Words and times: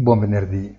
Buon 0.00 0.20
venerdì. 0.20 0.78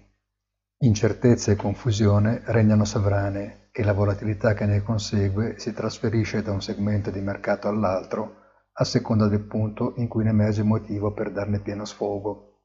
Incertezza 0.78 1.52
e 1.52 1.58
confusione 1.58 2.42
regnano 2.46 2.86
sovrane 2.86 3.68
e 3.74 3.84
la 3.84 3.92
volatilità 3.92 4.54
che 4.54 4.66
ne 4.66 4.82
consegue 4.82 5.60
si 5.60 5.74
trasferisce 5.74 6.42
da 6.42 6.54
un 6.54 6.62
segmento 6.62 7.12
di 7.12 7.20
mercato 7.20 7.68
all'altro 7.68 8.36
a 8.72 8.86
seconda 8.86 9.28
del 9.28 9.42
punto 9.42 9.96
in 9.98 10.08
cui 10.08 10.24
ne 10.24 10.30
emerge 10.30 10.64
motivo 10.64 11.12
per 11.12 11.34
darne 11.34 11.60
pieno 11.60 11.84
sfogo. 11.84 12.62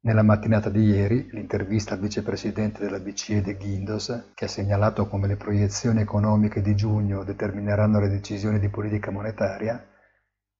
Nella 0.00 0.22
mattinata 0.22 0.68
di 0.68 0.82
ieri, 0.82 1.30
l'intervista 1.30 1.94
al 1.94 2.00
vicepresidente 2.00 2.82
della 2.82 3.00
BCE 3.00 3.40
De 3.40 3.54
Guindos, 3.54 4.32
che 4.34 4.44
ha 4.44 4.48
segnalato 4.48 5.08
come 5.08 5.28
le 5.28 5.36
proiezioni 5.36 6.02
economiche 6.02 6.60
di 6.60 6.74
giugno 6.74 7.24
determineranno 7.24 8.00
le 8.00 8.10
decisioni 8.10 8.58
di 8.58 8.68
politica 8.68 9.10
monetaria, 9.10 9.82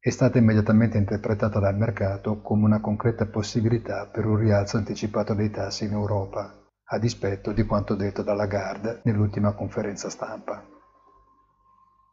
è 0.01 0.11
stata 0.11 0.39
immediatamente 0.39 0.97
interpretata 0.97 1.59
dal 1.59 1.77
mercato 1.77 2.41
come 2.41 2.65
una 2.65 2.81
concreta 2.81 3.27
possibilità 3.27 4.07
per 4.07 4.27
un 4.27 4.37
rialzo 4.37 4.77
anticipato 4.77 5.35
dei 5.35 5.51
tassi 5.51 5.87
in 5.87 5.93
Europa, 5.93 6.67
a 6.85 6.99
dispetto 6.99 7.51
di 7.51 7.65
quanto 7.65 7.97
detto 7.97 8.23
da 8.23 8.33
Lagarde 8.33 9.01
nell'ultima 9.05 9.53
conferenza 9.55 10.09
stampa. 10.09 10.65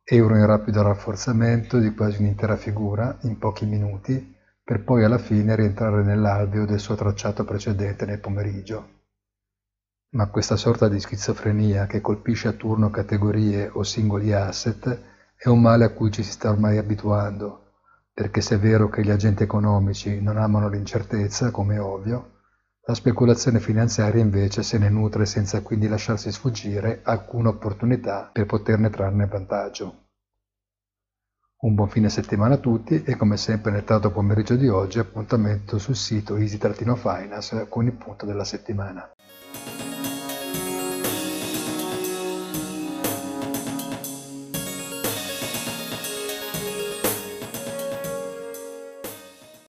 Euro 0.04 0.36
in 0.36 0.46
rapido 0.48 0.82
rafforzamento 0.82 1.78
di 1.78 1.94
quasi 1.94 2.22
un'intera 2.22 2.56
figura 2.56 3.20
in 3.22 3.38
pochi 3.38 3.68
minuti, 3.68 4.36
per 4.64 4.84
poi 4.84 5.04
alla 5.04 5.20
fine 5.20 5.56
rientrare 5.56 6.04
nell'alveo 6.04 6.66
del 6.66 6.80
suo 6.80 6.96
tracciato 6.96 7.46
precedente 7.46 8.06
nel 8.08 8.20
pomeriggio. 8.20 8.94
Ma 10.16 10.28
questa 10.30 10.56
sorta 10.56 10.88
di 10.88 11.00
schizofrenia 11.00 11.86
che 11.86 12.02
colpisce 12.02 12.48
a 12.48 12.54
turno 12.54 12.90
categorie 12.90 13.70
o 13.72 13.84
singoli 13.84 14.34
asset 14.34 15.02
è 15.38 15.50
un 15.50 15.62
male 15.62 15.86
a 15.86 15.90
cui 15.90 16.12
ci 16.12 16.24
si 16.24 16.32
sta 16.32 16.50
ormai 16.50 16.80
abituando 16.80 17.65
perché 18.16 18.40
se 18.40 18.56
è 18.56 18.60
vero 18.60 18.88
che 18.88 19.04
gli 19.04 19.10
agenti 19.10 19.44
economici 19.44 20.22
non 20.22 20.38
amano 20.38 20.70
l'incertezza, 20.70 21.52
come 21.52 21.76
è 21.76 21.82
ovvio, 21.82 22.36
la 22.86 22.94
speculazione 22.94 23.60
finanziaria 23.60 24.22
invece 24.22 24.64
se 24.64 24.78
ne 24.78 24.90
nutre 24.90 25.26
senza 25.26 25.62
quindi 25.62 25.90
lasciarsi 25.90 26.32
sfuggire 26.32 27.02
alcuna 27.04 27.50
opportunità 27.50 28.30
per 28.32 28.46
poterne 28.46 28.90
trarne 28.90 29.26
vantaggio. 29.26 30.04
Un 31.58 31.76
buon 31.76 31.90
fine 31.90 32.08
settimana 32.08 32.54
a 32.54 32.60
tutti 32.60 33.04
e 33.04 33.18
come 33.18 33.36
sempre 33.36 33.72
nel 33.72 33.84
tardo 33.84 34.12
pomeriggio 34.12 34.56
di 34.56 34.70
oggi 34.70 35.00
appuntamento 35.00 35.78
sul 35.78 35.98
sito 35.98 36.38
easy-finance 36.38 37.68
con 37.68 37.86
il 37.86 37.94
punto 37.94 38.26
della 38.26 38.46
settimana. 38.46 39.12